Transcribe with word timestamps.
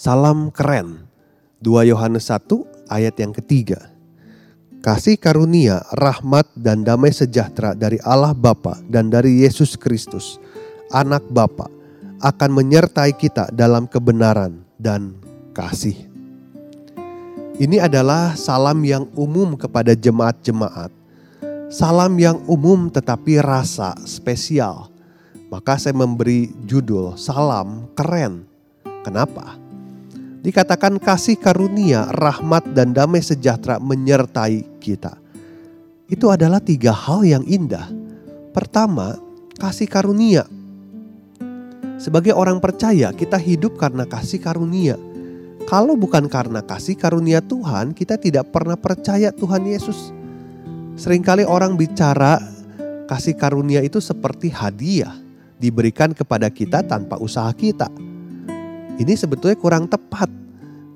Salam 0.00 0.48
keren. 0.48 1.12
2 1.60 1.92
Yohanes 1.92 2.32
1 2.32 2.48
ayat 2.88 3.20
yang 3.20 3.36
ketiga. 3.36 3.92
Kasih 4.80 5.20
karunia, 5.20 5.84
rahmat 5.92 6.48
dan 6.56 6.88
damai 6.88 7.12
sejahtera 7.12 7.76
dari 7.76 8.00
Allah 8.00 8.32
Bapa 8.32 8.80
dan 8.88 9.12
dari 9.12 9.44
Yesus 9.44 9.76
Kristus, 9.76 10.40
anak 10.88 11.20
Bapa, 11.28 11.68
akan 12.24 12.48
menyertai 12.48 13.12
kita 13.12 13.52
dalam 13.52 13.84
kebenaran 13.84 14.64
dan 14.80 15.20
kasih. 15.52 16.08
Ini 17.60 17.84
adalah 17.84 18.32
salam 18.40 18.80
yang 18.80 19.04
umum 19.12 19.52
kepada 19.52 19.92
jemaat-jemaat. 19.92 20.88
Salam 21.68 22.16
yang 22.16 22.40
umum 22.48 22.88
tetapi 22.88 23.36
rasa 23.44 23.92
spesial. 24.08 24.88
Maka 25.52 25.76
saya 25.76 25.92
memberi 25.92 26.48
judul 26.64 27.20
salam 27.20 27.92
keren. 27.92 28.48
Kenapa? 29.04 29.59
Dikatakan 30.40 30.96
kasih 30.96 31.36
karunia, 31.36 32.08
rahmat 32.16 32.72
dan 32.72 32.96
damai 32.96 33.20
sejahtera 33.20 33.76
menyertai 33.76 34.64
kita. 34.80 35.20
Itu 36.08 36.32
adalah 36.32 36.64
tiga 36.64 36.96
hal 36.96 37.28
yang 37.28 37.44
indah. 37.44 37.84
Pertama, 38.56 39.20
kasih 39.60 39.84
karunia. 39.84 40.48
Sebagai 42.00 42.32
orang 42.32 42.56
percaya, 42.56 43.12
kita 43.12 43.36
hidup 43.36 43.76
karena 43.76 44.08
kasih 44.08 44.40
karunia. 44.40 44.96
Kalau 45.68 45.92
bukan 45.92 46.24
karena 46.24 46.64
kasih 46.64 46.96
karunia 46.96 47.44
Tuhan, 47.44 47.92
kita 47.92 48.16
tidak 48.16 48.48
pernah 48.48 48.80
percaya 48.80 49.28
Tuhan 49.36 49.68
Yesus. 49.68 50.08
Seringkali 50.96 51.44
orang 51.44 51.76
bicara 51.76 52.40
kasih 53.04 53.36
karunia 53.36 53.84
itu 53.84 54.00
seperti 54.00 54.48
hadiah 54.48 55.12
diberikan 55.60 56.16
kepada 56.16 56.48
kita 56.48 56.80
tanpa 56.80 57.20
usaha 57.20 57.52
kita 57.52 57.92
ini 58.96 59.14
sebetulnya 59.14 59.54
kurang 59.54 59.86
tepat. 59.86 60.32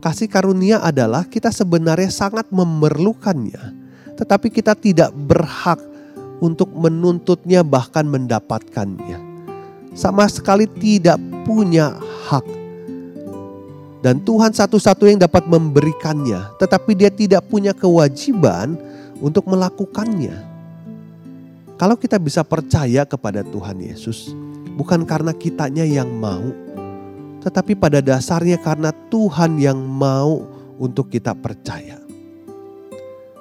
Kasih 0.00 0.30
karunia 0.30 0.80
adalah 0.80 1.26
kita 1.28 1.52
sebenarnya 1.52 2.08
sangat 2.08 2.48
memerlukannya, 2.48 3.74
tetapi 4.16 4.48
kita 4.48 4.72
tidak 4.78 5.12
berhak 5.12 5.80
untuk 6.40 6.72
menuntutnya, 6.72 7.60
bahkan 7.60 8.08
mendapatkannya. 8.08 9.20
Sama 9.92 10.24
sekali 10.30 10.64
tidak 10.64 11.20
punya 11.44 12.00
hak, 12.30 12.60
dan 14.00 14.16
Tuhan 14.24 14.56
satu-satu 14.56 15.04
yang 15.04 15.20
dapat 15.20 15.44
memberikannya, 15.44 16.56
tetapi 16.56 16.96
Dia 16.96 17.12
tidak 17.12 17.44
punya 17.52 17.76
kewajiban 17.76 18.80
untuk 19.20 19.44
melakukannya. 19.44 20.48
Kalau 21.76 21.96
kita 22.00 22.16
bisa 22.16 22.40
percaya 22.40 23.04
kepada 23.04 23.44
Tuhan 23.44 23.76
Yesus, 23.76 24.32
bukan 24.76 25.04
karena 25.04 25.36
kitanya 25.36 25.84
yang 25.84 26.08
mau, 26.16 26.44
tetapi 27.40 27.76
pada 27.76 28.04
dasarnya 28.04 28.60
karena 28.60 28.92
Tuhan 29.08 29.56
yang 29.56 29.80
mau 29.80 30.44
untuk 30.80 31.08
kita 31.08 31.32
percaya. 31.36 32.00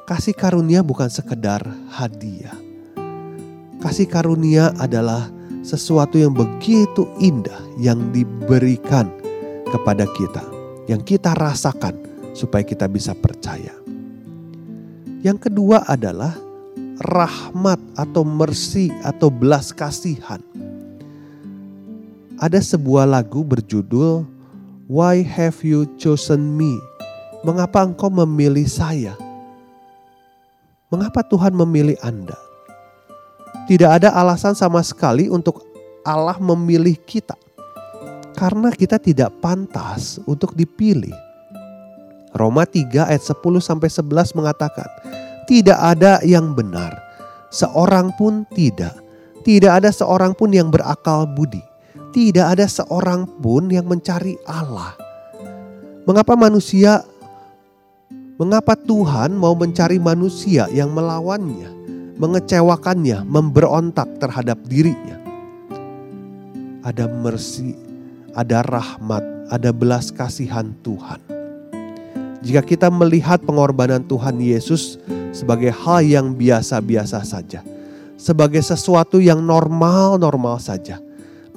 Kasih 0.08 0.34
karunia 0.34 0.82
bukan 0.82 1.08
sekedar 1.08 1.62
hadiah. 1.94 2.58
Kasih 3.80 4.10
karunia 4.10 4.74
adalah 4.82 5.30
sesuatu 5.62 6.18
yang 6.18 6.34
begitu 6.34 7.06
indah 7.22 7.62
yang 7.78 8.10
diberikan 8.10 9.08
kepada 9.70 10.10
kita, 10.18 10.44
yang 10.90 11.00
kita 11.06 11.38
rasakan 11.38 11.96
supaya 12.34 12.66
kita 12.66 12.90
bisa 12.90 13.14
percaya. 13.14 13.72
Yang 15.22 15.52
kedua 15.52 15.86
adalah 15.86 16.34
rahmat 17.00 17.80
atau 17.96 18.26
mercy 18.26 18.92
atau 19.06 19.32
belas 19.32 19.72
kasihan 19.72 20.42
ada 22.40 22.64
sebuah 22.64 23.04
lagu 23.04 23.44
berjudul 23.44 24.24
Why 24.88 25.22
Have 25.28 25.60
You 25.62 25.86
Chosen 26.00 26.56
Me? 26.56 26.80
Mengapa 27.44 27.84
engkau 27.84 28.08
memilih 28.08 28.66
saya? 28.66 29.14
Mengapa 30.88 31.22
Tuhan 31.28 31.52
memilih 31.54 32.00
Anda? 32.00 32.40
Tidak 33.68 33.92
ada 33.92 34.16
alasan 34.16 34.56
sama 34.56 34.82
sekali 34.82 35.30
untuk 35.30 35.62
Allah 36.02 36.40
memilih 36.40 36.98
kita. 37.06 37.36
Karena 38.34 38.72
kita 38.72 38.98
tidak 38.98 39.36
pantas 39.44 40.18
untuk 40.24 40.56
dipilih. 40.56 41.14
Roma 42.34 42.64
3 42.64 43.14
ayat 43.14 43.22
10 43.22 43.36
sampai 43.60 43.92
11 43.92 44.40
mengatakan, 44.40 44.88
tidak 45.44 45.76
ada 45.76 46.24
yang 46.24 46.56
benar, 46.56 46.96
seorang 47.52 48.16
pun 48.16 48.48
tidak. 48.56 48.96
Tidak 49.44 49.70
ada 49.70 49.92
seorang 49.92 50.32
pun 50.34 50.56
yang 50.56 50.72
berakal 50.72 51.28
budi 51.28 51.69
tidak 52.10 52.58
ada 52.58 52.66
seorang 52.66 53.30
pun 53.40 53.70
yang 53.70 53.86
mencari 53.86 54.38
Allah. 54.50 54.98
Mengapa 56.10 56.34
manusia, 56.34 57.06
mengapa 58.42 58.74
Tuhan 58.74 59.38
mau 59.38 59.54
mencari 59.54 60.02
manusia 60.02 60.66
yang 60.74 60.90
melawannya, 60.90 61.70
mengecewakannya, 62.18 63.22
memberontak 63.30 64.10
terhadap 64.18 64.58
dirinya? 64.66 65.22
Ada 66.82 67.06
mercy, 67.06 67.78
ada 68.34 68.66
rahmat, 68.66 69.22
ada 69.54 69.70
belas 69.70 70.10
kasihan 70.10 70.74
Tuhan. 70.82 71.22
Jika 72.40 72.64
kita 72.64 72.88
melihat 72.88 73.44
pengorbanan 73.44 74.02
Tuhan 74.08 74.40
Yesus 74.40 74.98
sebagai 75.36 75.76
hal 75.76 76.02
yang 76.02 76.34
biasa-biasa 76.34 77.22
saja, 77.22 77.62
sebagai 78.16 78.64
sesuatu 78.64 79.20
yang 79.20 79.44
normal-normal 79.44 80.58
saja, 80.58 81.04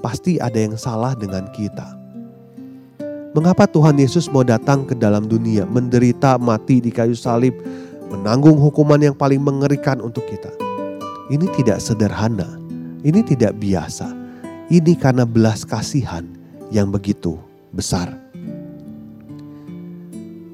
pasti 0.02 0.42
ada 0.42 0.58
yang 0.58 0.74
salah 0.74 1.14
dengan 1.14 1.46
kita. 1.54 2.02
Mengapa 3.32 3.64
Tuhan 3.64 3.96
Yesus 3.96 4.28
mau 4.28 4.44
datang 4.44 4.84
ke 4.84 4.92
dalam 4.92 5.24
dunia, 5.24 5.64
menderita, 5.64 6.36
mati 6.36 6.84
di 6.84 6.92
kayu 6.92 7.16
salib, 7.16 7.56
menanggung 8.12 8.60
hukuman 8.60 9.00
yang 9.00 9.16
paling 9.16 9.40
mengerikan 9.40 10.04
untuk 10.04 10.28
kita? 10.28 10.52
Ini 11.32 11.48
tidak 11.56 11.80
sederhana, 11.80 12.60
ini 13.00 13.24
tidak 13.24 13.56
biasa. 13.56 14.12
Ini 14.68 14.92
karena 15.00 15.24
belas 15.24 15.64
kasihan 15.64 16.28
yang 16.68 16.92
begitu 16.92 17.40
besar. 17.72 18.12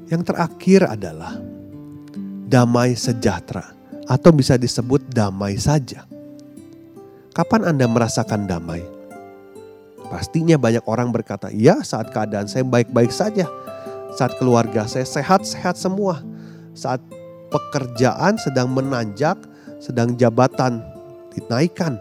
Yang 0.06 0.22
terakhir 0.30 0.86
adalah 0.86 1.34
damai 2.46 2.94
sejahtera, 2.94 3.74
atau 4.06 4.30
bisa 4.30 4.54
disebut 4.54 5.02
damai 5.10 5.58
saja. 5.58 6.06
Kapan 7.34 7.74
Anda 7.74 7.90
merasakan 7.90 8.46
damai? 8.46 8.97
Pastinya 10.08 10.56
banyak 10.56 10.84
orang 10.88 11.12
berkata, 11.12 11.52
ya 11.52 11.84
saat 11.84 12.08
keadaan 12.08 12.48
saya 12.48 12.64
baik-baik 12.64 13.12
saja. 13.12 13.44
Saat 14.16 14.40
keluarga 14.40 14.88
saya 14.88 15.04
sehat-sehat 15.04 15.76
semua. 15.76 16.24
Saat 16.72 17.04
pekerjaan 17.52 18.40
sedang 18.40 18.72
menanjak, 18.72 19.36
sedang 19.76 20.16
jabatan 20.16 20.80
dinaikkan. 21.36 22.00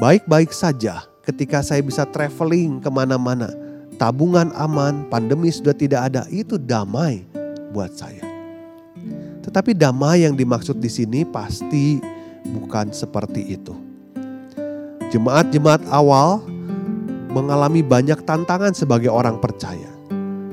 Baik-baik 0.00 0.48
saja 0.48 1.04
ketika 1.28 1.60
saya 1.60 1.84
bisa 1.84 2.08
traveling 2.08 2.80
ke 2.80 2.88
mana-mana. 2.88 3.52
Tabungan 4.00 4.54
aman, 4.54 5.10
pandemi 5.10 5.50
sudah 5.50 5.74
tidak 5.74 6.14
ada, 6.14 6.22
itu 6.30 6.54
damai 6.54 7.26
buat 7.74 7.92
saya. 7.92 8.22
Tetapi 9.42 9.74
damai 9.74 10.22
yang 10.22 10.38
dimaksud 10.38 10.78
di 10.78 10.88
sini 10.88 11.26
pasti 11.26 11.98
bukan 12.46 12.94
seperti 12.94 13.58
itu 13.58 13.87
Jemaat-jemaat 15.08 15.88
awal 15.88 16.44
mengalami 17.32 17.80
banyak 17.80 18.20
tantangan 18.28 18.76
sebagai 18.76 19.08
orang 19.08 19.40
percaya. 19.40 19.88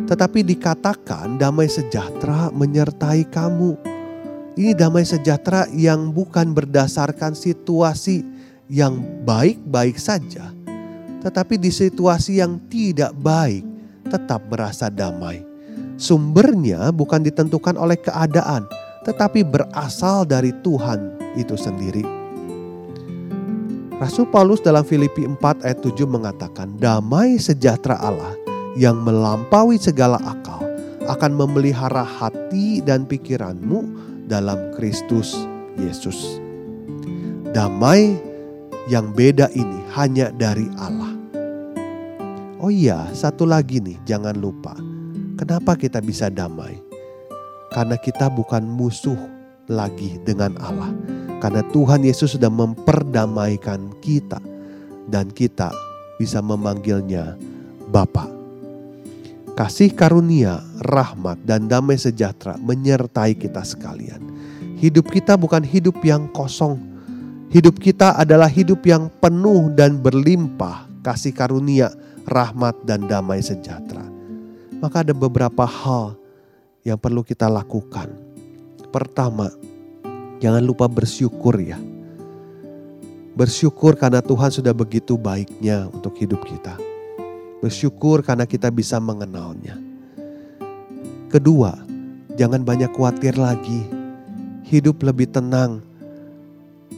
Tetapi 0.07 0.47
dikatakan 0.47 1.35
damai 1.35 1.67
sejahtera 1.67 2.47
menyertai 2.55 3.27
kamu. 3.27 3.75
Ini 4.55 4.71
damai 4.71 5.03
sejahtera 5.03 5.67
yang 5.75 6.15
bukan 6.15 6.55
berdasarkan 6.55 7.35
situasi 7.35 8.23
yang 8.71 9.03
baik-baik 9.27 9.99
saja. 9.99 10.55
Tetapi 11.19 11.59
di 11.59 11.73
situasi 11.73 12.39
yang 12.39 12.55
tidak 12.71 13.11
baik 13.19 13.67
tetap 14.07 14.39
merasa 14.47 14.87
damai. 14.87 15.43
Sumbernya 15.99 16.95
bukan 16.95 17.27
ditentukan 17.27 17.75
oleh 17.75 17.99
keadaan, 17.99 18.63
tetapi 19.03 19.43
berasal 19.43 20.23
dari 20.23 20.55
Tuhan 20.63 21.35
itu 21.35 21.59
sendiri. 21.59 22.24
Rasul 23.95 24.27
Paulus 24.27 24.59
dalam 24.59 24.83
Filipi 24.83 25.23
4 25.23 25.63
ayat 25.63 25.79
7 25.79 26.03
mengatakan, 26.03 26.75
"Damai 26.75 27.39
sejahtera 27.39 27.95
Allah 28.03 28.35
yang 28.75 28.99
melampaui 28.99 29.79
segala 29.79 30.19
akal 30.19 30.59
akan 31.07 31.31
memelihara 31.31 32.03
hati 32.03 32.83
dan 32.83 33.07
pikiranmu 33.07 33.87
dalam 34.27 34.75
Kristus 34.75 35.47
Yesus." 35.79 36.43
Damai 37.55 38.19
yang 38.91 39.15
beda 39.15 39.47
ini 39.55 39.79
hanya 39.95 40.27
dari 40.35 40.67
Allah. 40.75 41.15
Oh 42.59 42.67
iya, 42.67 43.07
satu 43.15 43.47
lagi 43.47 43.79
nih, 43.79 43.95
jangan 44.03 44.35
lupa. 44.35 44.75
Kenapa 45.39 45.79
kita 45.79 46.03
bisa 46.03 46.27
damai? 46.27 46.83
Karena 47.71 47.95
kita 47.95 48.27
bukan 48.27 48.67
musuh 48.67 49.34
lagi 49.67 50.17
dengan 50.25 50.57
Allah 50.61 50.93
karena 51.43 51.61
Tuhan 51.69 52.01
Yesus 52.01 52.33
sudah 52.37 52.49
memperdamaikan 52.49 53.93
kita 54.01 54.41
dan 55.09 55.29
kita 55.29 55.69
bisa 56.17 56.39
memanggilnya 56.41 57.37
Bapa. 57.91 58.25
Kasih 59.55 59.93
karunia, 59.95 60.59
rahmat, 60.83 61.39
dan 61.47 61.71
damai 61.71 61.95
sejahtera 61.95 62.59
menyertai 62.59 63.39
kita 63.39 63.63
sekalian. 63.63 64.19
Hidup 64.81 65.07
kita 65.07 65.39
bukan 65.39 65.63
hidup 65.63 65.95
yang 66.03 66.27
kosong. 66.35 66.75
Hidup 67.53 67.79
kita 67.79 68.19
adalah 68.19 68.51
hidup 68.51 68.83
yang 68.83 69.07
penuh 69.23 69.71
dan 69.71 70.03
berlimpah 70.03 70.91
kasih 71.05 71.31
karunia, 71.31 71.93
rahmat, 72.27 72.75
dan 72.83 73.07
damai 73.07 73.39
sejahtera. 73.39 74.03
Maka 74.81 75.07
ada 75.07 75.15
beberapa 75.15 75.63
hal 75.63 76.19
yang 76.83 76.99
perlu 76.99 77.23
kita 77.23 77.47
lakukan. 77.47 78.24
Pertama, 78.95 79.51
Jangan 80.45 80.61
lupa 80.61 80.85
bersyukur 80.85 81.57
ya. 81.57 81.79
Bersyukur 83.33 83.97
karena 83.97 84.21
Tuhan 84.21 84.53
sudah 84.53 84.77
begitu 84.77 85.17
baiknya 85.17 85.89
untuk 85.89 86.13
hidup 86.21 86.45
kita. 86.45 86.77
Bersyukur 87.65 88.21
karena 88.21 88.45
kita 88.45 88.69
bisa 88.69 89.01
mengenalnya. 89.01 89.73
Kedua, 91.33 91.81
jangan 92.37 92.61
banyak 92.61 92.93
khawatir 92.93 93.33
lagi. 93.41 93.89
Hidup 94.69 95.01
lebih 95.01 95.33
tenang. 95.33 95.81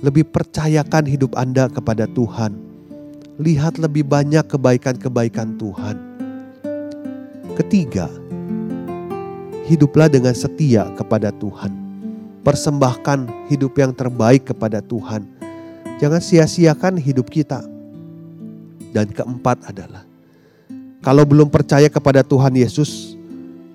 Lebih 0.04 0.28
percayakan 0.28 1.08
hidup 1.08 1.40
Anda 1.40 1.72
kepada 1.72 2.04
Tuhan. 2.12 2.52
Lihat 3.40 3.80
lebih 3.80 4.04
banyak 4.12 4.44
kebaikan-kebaikan 4.44 5.56
Tuhan. 5.56 5.96
Ketiga, 7.56 8.12
hiduplah 9.72 10.12
dengan 10.12 10.36
setia 10.36 10.92
kepada 11.00 11.32
Tuhan 11.32 11.87
persembahkan 12.48 13.52
hidup 13.52 13.76
yang 13.76 13.92
terbaik 13.92 14.56
kepada 14.56 14.80
Tuhan. 14.80 15.28
Jangan 16.00 16.24
sia-siakan 16.24 16.96
hidup 16.96 17.28
kita. 17.28 17.60
Dan 18.96 19.12
keempat 19.12 19.68
adalah, 19.68 20.08
kalau 21.04 21.28
belum 21.28 21.52
percaya 21.52 21.92
kepada 21.92 22.24
Tuhan 22.24 22.56
Yesus, 22.56 23.20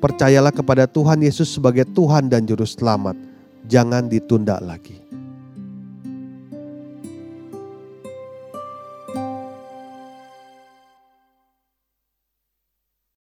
percayalah 0.01 0.49
kepada 0.49 0.89
Tuhan 0.89 1.21
Yesus 1.21 1.53
sebagai 1.53 1.85
Tuhan 1.85 2.33
dan 2.33 2.49
Juru 2.49 2.65
Selamat. 2.65 3.13
Jangan 3.69 4.09
ditunda 4.09 4.57
lagi. 4.57 5.02